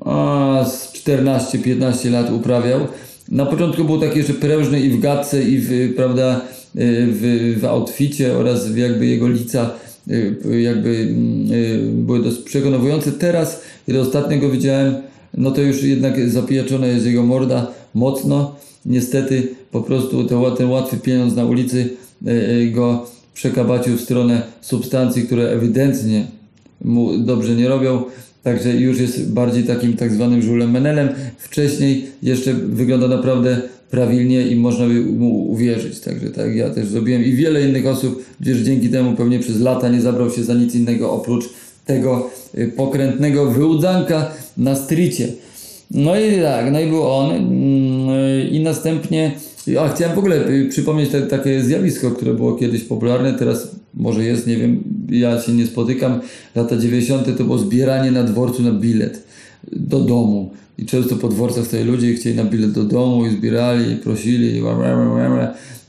[0.01, 2.81] a, z 14-15 lat uprawiał.
[3.29, 6.41] Na początku był taki jeszcze prężny i w gadce, i w, prawda,
[6.77, 9.98] y, w, w outficie oraz w jakby jego lica y,
[10.59, 13.13] jakby mm, y, były dość przekonujące.
[13.13, 14.95] Teraz, kiedy ostatnio go widziałem,
[15.37, 18.57] no to już jednak zapijaczona jest jego morda mocno.
[18.87, 21.91] Niestety po prostu ten, ła- ten łatwy pieniądz na ulicy
[22.27, 26.27] y, y, go przekabacił w stronę substancji, które ewidentnie
[26.85, 28.03] mu dobrze nie robią.
[28.43, 31.09] Także już jest bardziej takim tak zwanym żulem menelem.
[31.39, 36.01] Wcześniej jeszcze wygląda naprawdę prawilnie i można by mu uwierzyć.
[36.01, 39.89] Także tak ja też zrobiłem i wiele innych osób, gdzież dzięki temu pewnie przez lata
[39.89, 41.45] nie zabrał się za nic innego oprócz
[41.87, 45.29] tego y, pokrętnego wyłudzanka na stricie.
[45.91, 49.33] No i tak, no i był on mm, y, i następnie,
[49.81, 54.25] a chciałem w ogóle y, przypomnieć te, takie zjawisko, które było kiedyś popularne, teraz może
[54.25, 56.21] jest, nie wiem, ja się nie spotykam,
[56.55, 57.39] lata 90.
[57.39, 59.25] to było zbieranie na dworcu na bilet
[59.73, 60.51] do domu.
[60.79, 64.63] I często po dworcach stoi ludzie chcieli na bilet do domu i zbierali i prosili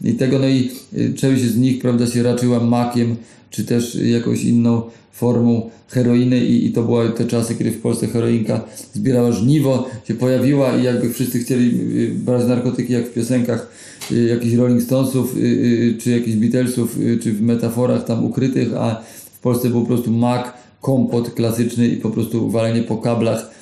[0.04, 3.16] i, tego, no i y, część z nich, prawda, się raczyła makiem,
[3.50, 8.08] czy też jakąś inną formą heroiny i, i to były te czasy, kiedy w Polsce
[8.08, 8.62] heroinka
[8.94, 13.72] zbierała żniwo, się pojawiła i jakby wszyscy chcieli y, brać narkotyki jak w piosenkach
[14.12, 18.74] y, jakichś Rolling Stonesów, y, y, czy jakichś Beatlesów, y, czy w metaforach tam ukrytych,
[18.78, 19.02] a
[19.34, 23.40] w Polsce był po prostu mak, kompot klasyczny i po prostu walenie po kablach.
[23.40, 23.59] y, y,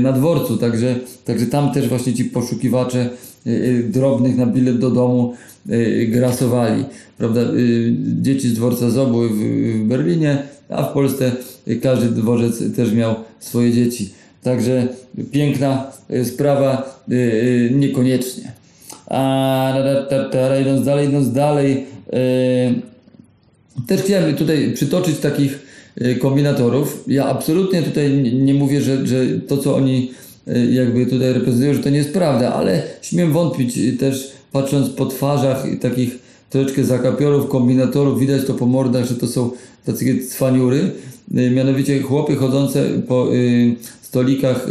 [0.00, 3.10] na dworcu, także, także tam też właśnie ci poszukiwacze
[3.46, 5.34] y, y, drobnych na bilet do domu
[5.70, 6.84] y, grasowali,
[7.18, 11.32] prawda, y, dzieci z dworca były w, Berlinie, a w Polsce
[11.68, 14.88] y, każdy dworzec też miał swoje dzieci, także
[15.32, 18.52] piękna y, sprawa, y, y, niekoniecznie.
[19.06, 19.74] A
[20.62, 22.94] idąc dalej, idąc dalej, y,
[23.86, 25.63] też chciałem tutaj przytoczyć takich y,
[26.20, 27.04] kombinatorów.
[27.06, 30.10] Ja absolutnie tutaj nie- mówię, że, że to, co oni
[30.48, 34.90] y, jakby tutaj reprezentują, że to nie jest prawda, ale śmiem wątpić y, też patrząc
[34.90, 36.18] po twarzach takich
[36.50, 39.50] troszeczkę zakapiorów, kombinatorów, widać to po mordach, że to są
[39.84, 40.90] tacy cwaniury,
[41.38, 44.66] y, mianowicie chłopy chodzące po y, stolikach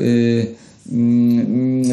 [0.92, 1.84] mm,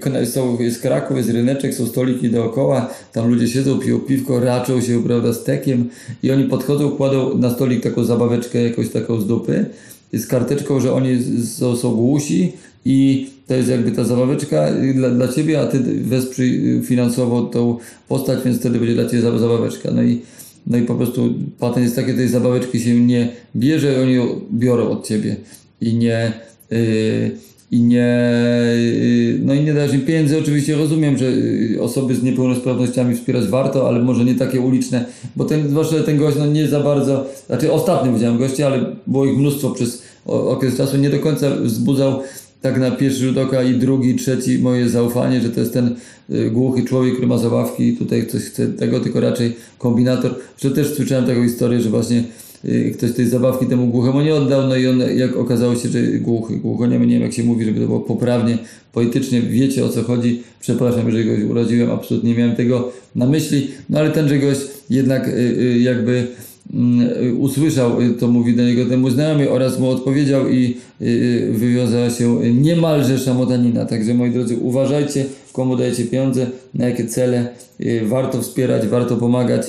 [0.00, 4.80] kna- są, jest Kraków, jest ryneczek, są stoliki dookoła, tam ludzie siedzą, piją piwko, raczą
[4.80, 5.88] się, prawda, stekiem
[6.22, 9.66] i oni podchodzą, kładą na stolik taką zabaweczkę jakąś taką z dupy
[10.12, 12.52] z karteczką, że oni są, są głusi
[12.84, 17.76] i to jest jakby ta zabaweczka dla, dla ciebie, a ty wesprzyj finansowo tą
[18.08, 19.90] postać, więc wtedy będzie dla ciebie za- zabaweczka.
[19.90, 20.20] No i,
[20.66, 24.88] no i po prostu patent jest taki, tej zabaweczki się nie bierze, oni ją biorą
[24.90, 25.36] od ciebie
[25.80, 26.32] i nie.
[26.70, 27.30] Yy,
[27.74, 28.18] i nie,
[28.76, 30.38] yy, no i nie dajesz im pieniędzy.
[30.38, 35.04] Oczywiście rozumiem, że yy, osoby z niepełnosprawnościami wspierać warto, ale może nie takie uliczne,
[35.36, 39.26] bo ten, zwłaszcza ten gość no nie za bardzo, znaczy ostatnio widziałem gości, ale było
[39.26, 42.22] ich mnóstwo przez okres czasu, nie do końca wzbudzał
[42.64, 45.96] tak na pierwszy rzut oka i drugi, trzeci moje zaufanie, że to jest ten
[46.30, 50.34] y, głuchy człowiek, który ma zabawki i tutaj coś chce tego, tylko raczej kombinator.
[50.58, 52.24] Że też słyszałem taką historię, że właśnie y,
[52.94, 56.56] ktoś tej zabawki temu głuchemu nie oddał, no i on jak okazało się, że głuchy,
[56.56, 58.58] głuchoniemy, nie wiem jak się mówi, żeby to było poprawnie,
[58.92, 60.42] poetycznie, wiecie o co chodzi.
[60.60, 65.28] Przepraszam, jeżeli goś uraziłem, absolutnie nie miałem tego na myśli, no ale tenże gość jednak
[65.28, 66.26] y, y, jakby
[66.74, 71.04] mm, y, usłyszał, y, to mówi do niego temu znajomy oraz mu odpowiedział i y,
[71.06, 73.84] y, wywiązała się niemalże szamotanina.
[73.84, 77.48] Także moi drodzy, uważajcie, komu dajecie pieniądze, na jakie cele.
[77.80, 79.66] Y, Warto wspierać, warto pomagać,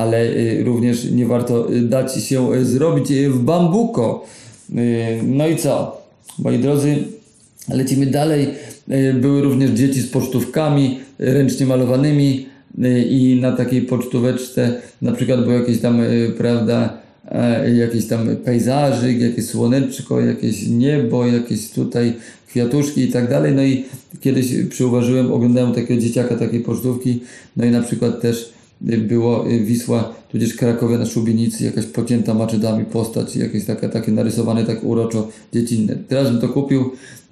[0.00, 4.24] ale y, również nie warto y, dać się y, zrobić w bambuko.
[5.22, 6.02] No i co?
[6.38, 6.96] Moi drodzy,
[7.68, 8.48] Lecimy dalej.
[9.14, 12.46] Były również dzieci z pocztówkami ręcznie malowanymi
[13.10, 16.00] i na takiej pocztóweczce na przykład był jakiś tam,
[16.38, 22.12] prawda, e, jakiś tam pejzażyk, jakieś słoneczko, jakieś niebo, jakieś tutaj
[22.48, 23.54] kwiatuszki i tak dalej.
[23.54, 23.84] No i
[24.20, 27.20] kiedyś przyuważyłem, oglądałem takiego dzieciaka takiej pocztówki,
[27.56, 32.84] no i na przykład też było y, Wisła, tudzież Krakowie na szubienicy, jakaś pocięta maczetami
[32.84, 35.96] postać, jakieś takie, takie narysowane tak uroczo dziecinne.
[36.08, 36.80] Teraz bym to kupił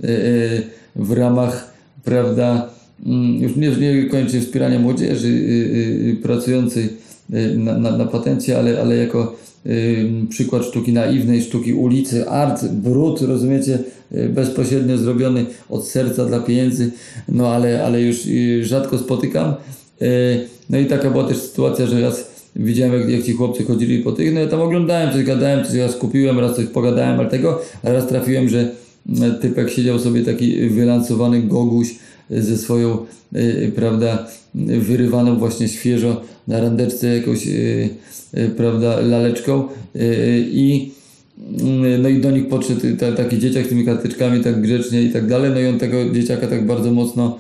[0.04, 0.62] y, y,
[0.96, 2.70] w ramach, prawda,
[3.06, 6.88] mm, już nie, nie koniecznie wspierania młodzieży y, y, y, pracującej
[7.34, 12.66] y, na, na, na patencie, ale, ale jako y, przykład sztuki naiwnej, sztuki ulicy, art,
[12.68, 13.78] brud, rozumiecie,
[14.12, 16.90] y, bezpośrednio zrobiony od serca dla pieniędzy,
[17.28, 19.54] no ale, ale już y, rzadko spotykam.
[20.02, 24.02] Y, No i taka była też sytuacja, że raz widziałem jak, jak ci chłopcy chodzili
[24.02, 27.28] po tych, no ja tam oglądałem, coś gadałem, coś raz kupiłem, raz coś pogadałem, ale
[27.28, 28.70] tego, a raz trafiłem, że
[29.08, 31.88] mm, typek siedział sobie taki wylansowany goguś
[32.30, 32.98] ze swoją,
[33.36, 37.90] y, prawda, wyrywaną właśnie świeżo na randeczce jakąś, y,
[38.56, 39.68] prawda, laleczką
[40.40, 40.90] i
[42.00, 45.26] no i do nich podszedł ta, taki dzieciak z tymi karteczkami tak grzecznie i tak
[45.26, 47.38] dalej, no i on tego dzieciaka tak bardzo mocno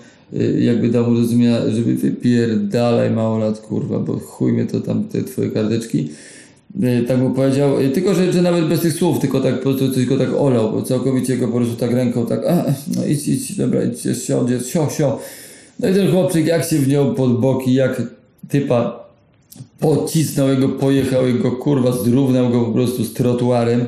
[0.60, 5.22] jakby dał mu do zrozumienia, żeby wypierdalaj małolat, kurwa, bo chuj mnie to tam te
[5.22, 6.08] twoje karteczki.
[6.82, 9.62] Y, Tak mu powiedział, Y, tylko że, że nawet bez tych słów, tylko tak po
[9.62, 12.64] prostu coś go tak olał, bo całkowicie go po prostu tak ręką tak, a,
[12.96, 15.18] no idź, idź, dobra, idź, siądzie, sio, sio.
[15.80, 18.02] No i ten chłopczyk jak się wziął pod boki, jak
[18.48, 19.08] typa
[19.80, 23.86] pocisnął jego, pojechał jego, kurwa, zrównał go po prostu z trotuarem.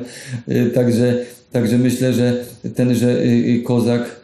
[0.49, 4.20] Y, Także, także myślę, że tenże y, y, kozak, y,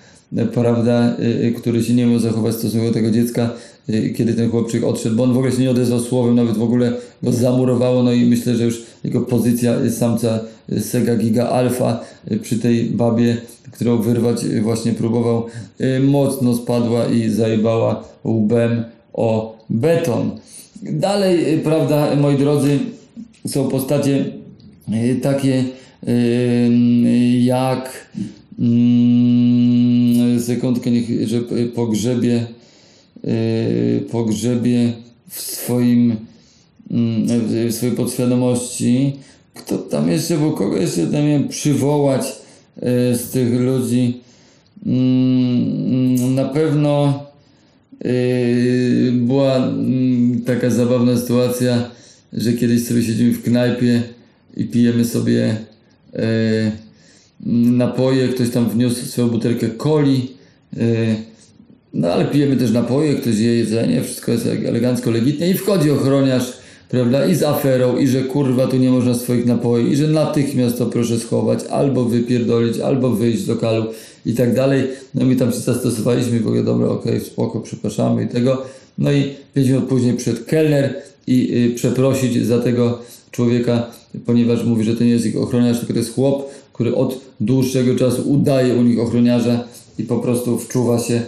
[0.54, 3.50] prawda, y, y, który się nie miał zachować w stosunku do tego dziecka,
[3.90, 6.64] y, kiedy ten chłopczyk odszedł, bo on w ogóle się nie odezwał słowem, nawet w
[6.64, 10.40] ogóle go zamurowało, no i myślę, że już jego pozycja samca
[10.80, 12.00] Sega Giga Alpha
[12.42, 13.38] przy tej babie,
[13.72, 15.46] którą wyrwać właśnie próbował,
[16.02, 20.32] mocno spadła i zajebała łbem o beton.
[20.84, 22.80] Dalej, prawda, moi drodzy,
[23.48, 24.26] są postacie
[25.22, 25.64] takie
[27.42, 28.10] jak
[28.60, 29.47] mm,
[30.42, 31.42] sekundkę, niech, że
[31.76, 32.48] pogrzebie
[33.28, 34.94] y, pogrzebie
[35.30, 36.16] w swoim
[36.92, 37.28] mm,
[37.70, 39.14] w swojej podświadomości.
[39.54, 42.82] Kto tam jeszcze, bo kogo jeszcze tam przywołać y,
[43.18, 44.20] z tych ludzi?
[44.86, 47.28] Mm, na pewno
[48.06, 51.90] Yy, była mm, taka zabawna sytuacja,
[52.34, 54.04] że kiedyś sobie siedzimy w knajpie
[54.58, 55.58] i pijemy sobie
[57.46, 60.32] napoje, ktoś tam wniósł swoją butelkę coli,
[60.74, 60.82] yy,
[61.94, 66.54] no ale pijemy też napoje, ktoś je jedzenie, wszystko jest elegancko, legitnie i wchodzi ochroniarz,
[66.90, 70.78] prawda, i z aferą, i że kurwa tu nie można swoich napoi, i że natychmiast
[70.78, 73.86] to proszę schować, albo wypierdolić, albo wyjść z lokalu
[74.26, 74.84] i tak dalej.
[75.16, 78.64] No my tam się zastosowaliśmy, w ogóle dobra, okej, spoko, przepraszamy i tego.
[78.98, 80.96] No i 5 minut później przyszedł kelner
[81.28, 83.00] i y, przeprosić za tego
[83.32, 83.92] człowieka,
[84.26, 87.96] ponieważ mówi, że to nie jest ich ochroniarz, tylko to jest chłop, który od dłuższego
[87.96, 89.64] czasu udaje u nich ochroniarza
[90.00, 91.22] i po prostu wczuwa się,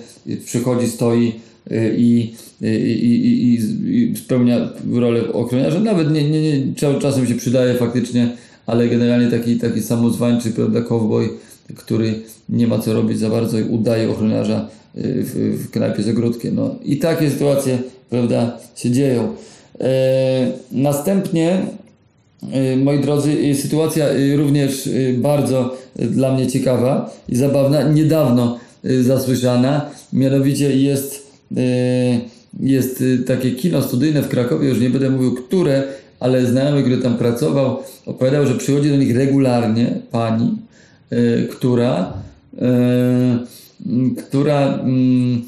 [0.45, 1.33] przychodzi, stoi
[1.71, 5.79] y, i, i, i, i, i, spełnia rolę ochroniarza.
[5.79, 8.29] Nawet nie, nie, nie, cza- czasem się przydaje faktycznie,
[8.65, 11.29] ale generalnie taki, taki samozwańczy, prawda, cowboy
[11.75, 12.13] który
[12.49, 16.55] nie ma co robić za bardzo i udaje ochroniarza y, w, w knajpie z ogródkiem.
[16.55, 16.75] No.
[16.83, 19.33] I takie sytuacje, prawda, się dzieją.
[19.81, 21.78] E, następnie Y,
[22.83, 28.59] Moi drodzy, y, sytuacja y, również y, bardzo y, dla mnie ciekawa i zabawna, niedawno
[28.85, 32.19] y, zasłyszana, mianowicie jest, y,
[32.59, 35.83] jest y, takie kino studyjne w Krakowie, już nie będę mówił które,
[36.19, 40.57] ale znajomy, który tam pracował, opowiadał, że przychodzi do nich regularnie pani,
[41.13, 42.13] y, która,
[42.53, 45.45] y, która mm,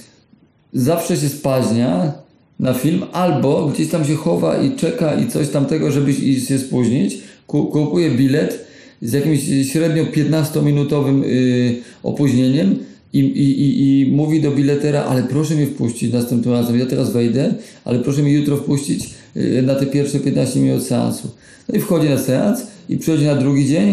[0.73, 2.20] zawsze się spaźnia
[2.61, 6.13] na film, albo gdzieś tam się chowa i czeka i coś tamtego, żeby
[6.47, 8.65] się spóźnić, ku- kupuje bilet
[9.01, 9.39] z jakimś
[9.71, 12.75] średnio 15-minutowym y, opóźnieniem
[13.13, 17.11] i, i, i, i mówi do biletera, ale proszę mnie wpuścić następnym razem, ja teraz
[17.11, 17.53] wejdę,
[17.85, 21.27] ale proszę mnie jutro wpuścić y, na te pierwsze 15 minut seansu.
[21.69, 23.89] No i wchodzi na seans i przychodzi na drugi dzień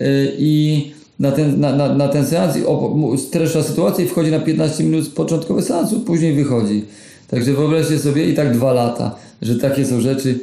[0.00, 0.84] y, i
[1.18, 2.60] na ten, na, na, na ten seans i
[3.18, 6.82] streszcza sytuację i wchodzi na 15 minut początkowy seansu, później wychodzi.
[7.32, 10.38] Także wyobraźcie sobie i tak dwa lata, że takie są rzeczy,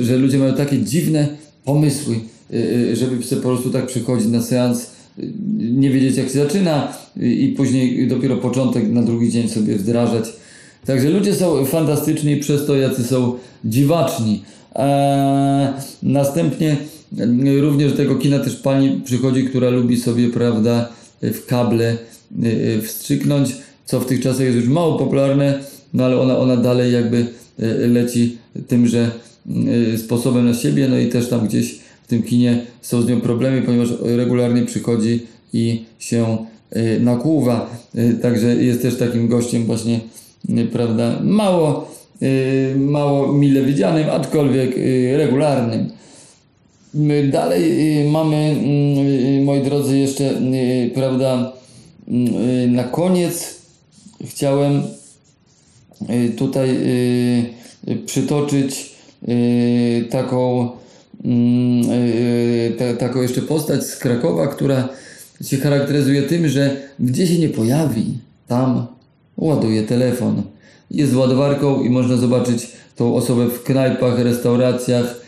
[0.00, 1.28] że, ludzie mają takie dziwne
[1.64, 2.14] pomysły,
[2.52, 6.92] y, y, żeby po prostu tak przychodzić na seans, y, nie wiedzieć jak się zaczyna
[7.16, 10.24] i później dopiero początek na drugi dzień sobie wdrażać.
[10.86, 13.32] Także ludzie są fantastyczni przez to jacy są
[13.64, 14.42] dziwaczni.
[14.74, 15.68] Eee,
[16.02, 16.76] następnie
[17.60, 20.88] również do tego kina też pani przychodzi, która lubi sobie, prawda,
[21.22, 21.96] w kable
[22.82, 25.60] wstrzyknąć, co w tych czasach jest już mało popularne,
[25.94, 27.26] no ale ona, ona dalej jakby
[27.62, 29.10] y, leci tymże
[29.94, 33.20] y, sposobem na siebie, no i też tam gdzieś w tym kinie są z nią
[33.20, 36.36] problemy, ponieważ regularnie przychodzi i się
[36.76, 37.70] y, nakłuwa,
[38.22, 40.00] także jest też takim gościem właśnie,
[40.72, 41.90] prawda, mało,
[42.76, 44.76] mało mile widzianym, aczkolwiek
[45.16, 45.90] regularnym.
[47.32, 47.72] Dalej
[48.10, 50.40] mamy, mm, moi drodzy, jeszcze,
[50.94, 51.52] prawda,
[52.08, 53.54] mm, na koniec
[54.24, 54.82] chciałem
[56.36, 57.44] tutaj y,
[57.88, 58.94] y, przytoczyć
[59.28, 60.70] y, taką,
[61.24, 64.88] mm, y, ta, taką jeszcze postać z Krakowa, która
[65.44, 68.86] się charakteryzuje tym, że gdzie się nie pojawi, tam
[69.36, 70.42] ładuje telefon.
[70.90, 75.24] Jest ładowarką i można zobaczyć tą osobę w knajpach, restauracjach,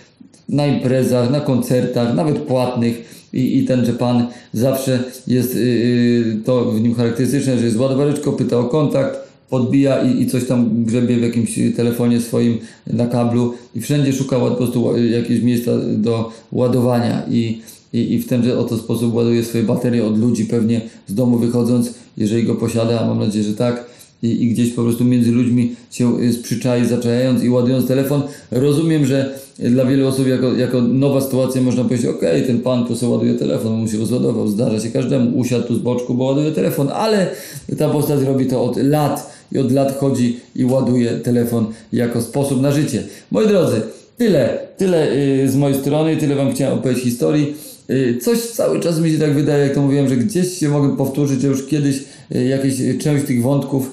[0.49, 3.17] na imprezach, na koncertach, nawet płatnych.
[3.33, 8.33] I, i tenże pan zawsze jest y, y, to w nim charakterystyczne, że jest ładowareczką,
[8.33, 13.55] pyta o kontakt, podbija i, i coś tam grzebie w jakimś telefonie swoim na kablu
[13.75, 17.61] i wszędzie szuka po prostu jakiegoś miejsca do ładowania i,
[17.93, 21.95] i, i w tenże oto sposób ładuje swoje baterie od ludzi pewnie z domu wychodząc,
[22.17, 26.21] jeżeli go posiada, mam nadzieję, że tak i, i gdzieś po prostu między ludźmi się
[26.21, 28.23] y, sprzyczai, zaczajając i ładując telefon.
[28.51, 32.97] Rozumiem, że dla wielu osób jako, jako nowa sytuacja można powiedzieć, okej, ten pan tu
[32.97, 36.25] sobie ładuje telefon, on mu się rozładował, zdarza się każdemu, usiadł tu z boczku, bo
[36.25, 37.31] ładuje telefon, ale
[37.79, 42.63] ta postać robi to od lat i od lat chodzi i ładuje telefon jako sposób
[42.63, 43.03] na życie.
[43.31, 43.81] Moi drodzy,
[44.17, 47.55] tyle, tyle y, z mojej strony, tyle wam chciałem opowiedzieć historii.
[47.91, 50.97] Y, Coś cały czas mi się tak wydaje, jak to mówiłem, że gdzieś się mogę
[50.97, 52.05] powtórzyć, że już kiedyś
[52.35, 53.91] y, jakieś część tych wątków,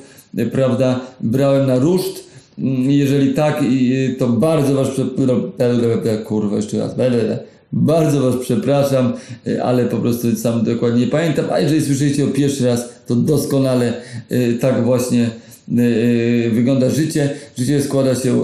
[0.52, 2.24] prawda, brałem na ruszt.
[2.60, 3.64] Mm, Jeżeli tak,
[4.20, 4.88] to bardzo was.
[6.26, 6.92] Kurwa, jeszcze raz.
[7.74, 9.14] Bardzo was przepraszam,
[9.48, 11.46] y, ale po prostu sam dokładnie nie pamiętam.
[11.52, 13.94] A jeżeli słyszeliście o pierwszy raz, to doskonale
[14.32, 15.30] y, tak właśnie
[15.78, 17.30] y, wygląda życie.
[17.58, 18.44] Życie składa się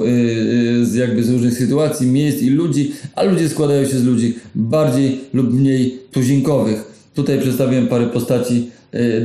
[0.84, 5.20] z jakby z różnych sytuacji, miejsc i ludzi, a ludzie składają się z ludzi bardziej
[5.34, 6.84] lub mniej tuzinkowych.
[7.16, 8.70] Tutaj przedstawiłem parę postaci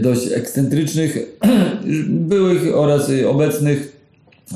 [0.02, 1.18] dość ekscentrycznych,
[2.30, 3.94] byłych oraz obecnych.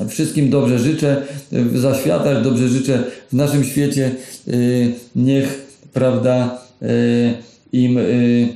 [0.07, 4.11] Wszystkim dobrze życzę w zaświatach, dobrze życzę w naszym świecie.
[4.47, 7.33] y, Niech, prawda, y,
[7.73, 8.47] im y,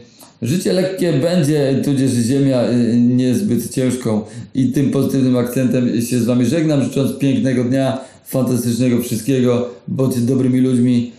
[0.41, 2.63] życie lekkie będzie, tudzież ziemia
[2.97, 4.21] niezbyt ciężką.
[4.55, 9.69] I tym pozytywnym akcentem się z Wami żegnam, życząc pięknego dnia, fantastycznego wszystkiego.
[9.87, 11.11] Bądźcie dobrymi ludźmi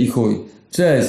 [0.00, 0.36] i chuj.
[0.70, 1.08] Cześć!